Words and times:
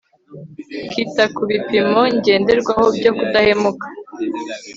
kita 0.91 1.23
ku 1.35 1.41
bipimo 1.49 2.01
ngenderwaho 2.15 2.85
byo 2.97 3.11
kudahemuka 3.17 3.87